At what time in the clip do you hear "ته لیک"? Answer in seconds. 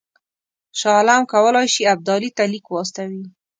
2.37-2.65